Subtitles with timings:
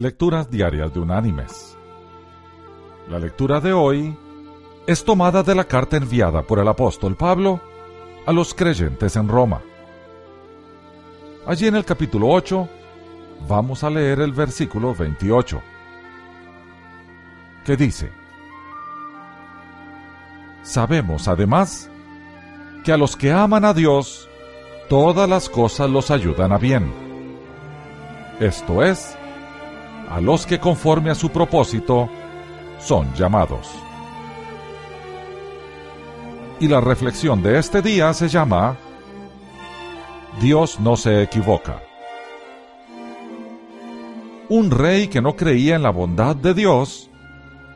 [0.00, 1.76] Lecturas Diarias de Unánimes.
[3.10, 4.16] La lectura de hoy
[4.86, 7.60] es tomada de la carta enviada por el apóstol Pablo
[8.24, 9.60] a los creyentes en Roma.
[11.46, 12.66] Allí en el capítulo 8
[13.46, 15.60] vamos a leer el versículo 28,
[17.66, 18.10] que dice,
[20.62, 21.90] Sabemos además
[22.84, 24.30] que a los que aman a Dios,
[24.88, 26.90] todas las cosas los ayudan a bien.
[28.40, 29.14] Esto es,
[30.10, 32.08] a los que conforme a su propósito
[32.78, 33.68] son llamados.
[36.58, 38.76] Y la reflexión de este día se llama
[40.40, 41.82] Dios no se equivoca.
[44.48, 47.08] Un rey que no creía en la bondad de Dios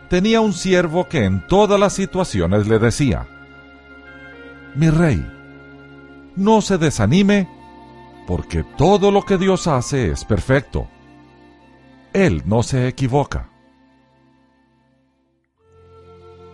[0.09, 3.27] tenía un siervo que en todas las situaciones le decía,
[4.75, 5.25] Mi rey,
[6.37, 7.48] no se desanime,
[8.27, 10.89] porque todo lo que Dios hace es perfecto.
[12.14, 13.50] Él no se equivoca.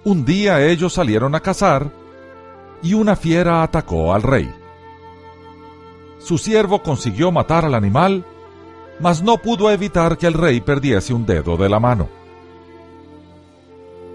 [0.05, 1.93] Un día ellos salieron a cazar
[2.83, 4.51] y una fiera atacó al rey.
[6.19, 8.25] Su siervo consiguió matar al animal,
[9.01, 12.09] mas no pudo evitar que el rey perdiese un dedo de la mano.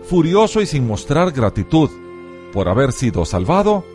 [0.03, 1.92] Furioso y sin mostrar gratitud
[2.53, 3.86] por haber sido salvado,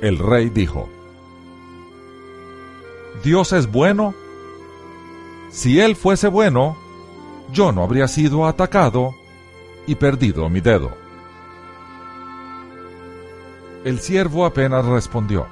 [0.00, 0.88] el rey dijo,
[3.22, 4.14] Dios es bueno
[5.50, 6.76] si él fuese bueno,
[7.52, 9.14] yo no habría sido atacado
[9.86, 10.92] y perdido mi dedo.
[13.84, 15.46] El siervo apenas respondió,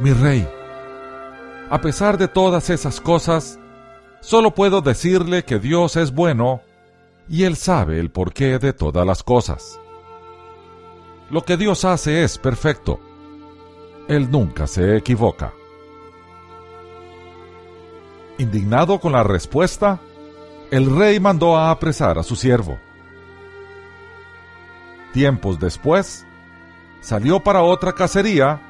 [0.00, 0.48] Mi rey,
[1.70, 3.58] a pesar de todas esas cosas,
[4.20, 6.62] solo puedo decirle que Dios es bueno
[7.28, 9.78] y Él sabe el porqué de todas las cosas.
[11.30, 13.00] Lo que Dios hace es perfecto.
[14.08, 15.52] Él nunca se equivoca.
[18.42, 20.00] Indignado con la respuesta,
[20.72, 22.76] el rey mandó a apresar a su siervo.
[25.12, 26.26] Tiempos después,
[27.00, 28.60] salió para otra cacería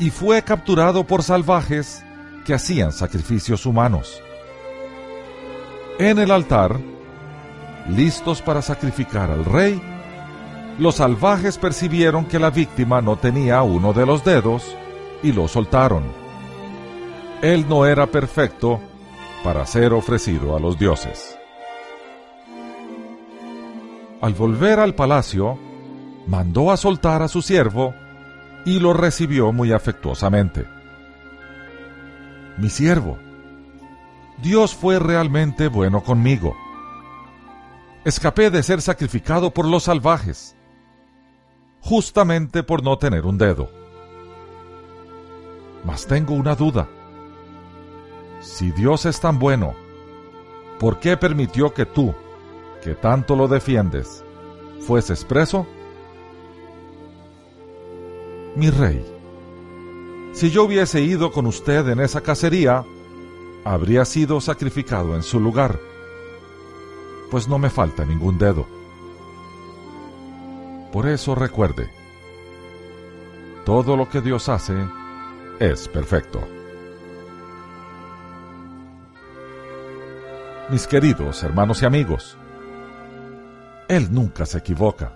[0.00, 2.04] y fue capturado por salvajes
[2.44, 4.20] que hacían sacrificios humanos.
[6.00, 6.76] En el altar,
[7.88, 9.80] listos para sacrificar al rey,
[10.80, 14.76] los salvajes percibieron que la víctima no tenía uno de los dedos
[15.22, 16.02] y lo soltaron.
[17.40, 18.80] Él no era perfecto
[19.46, 21.38] para ser ofrecido a los dioses.
[24.20, 25.56] Al volver al palacio,
[26.26, 27.94] mandó a soltar a su siervo
[28.64, 30.66] y lo recibió muy afectuosamente.
[32.58, 33.18] Mi siervo,
[34.42, 36.56] Dios fue realmente bueno conmigo.
[38.04, 40.56] Escapé de ser sacrificado por los salvajes,
[41.82, 43.70] justamente por no tener un dedo.
[45.84, 46.88] Mas tengo una duda.
[48.46, 49.74] Si Dios es tan bueno,
[50.78, 52.14] ¿por qué permitió que tú,
[52.80, 54.24] que tanto lo defiendes,
[54.86, 55.66] fueses preso?
[58.54, 59.04] Mi rey,
[60.32, 62.84] si yo hubiese ido con usted en esa cacería,
[63.64, 65.78] habría sido sacrificado en su lugar,
[67.32, 68.64] pues no me falta ningún dedo.
[70.92, 71.90] Por eso recuerde,
[73.64, 74.76] todo lo que Dios hace
[75.58, 76.55] es perfecto.
[80.68, 82.36] Mis queridos hermanos y amigos.
[83.88, 85.12] Él nunca se equivoca.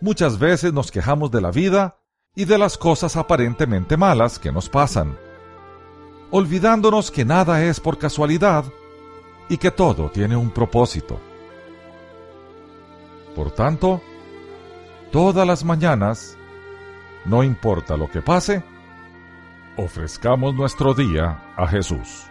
[0.00, 1.96] Muchas veces nos quejamos de la vida
[2.34, 5.18] y de las cosas aparentemente malas que nos pasan,
[6.30, 8.64] olvidándonos que nada es por casualidad
[9.48, 11.20] y que todo tiene un propósito.
[13.34, 14.00] Por tanto,
[15.10, 16.36] todas las mañanas,
[17.24, 18.62] no importa lo que pase,
[19.76, 22.30] ofrezcamos nuestro día a Jesús.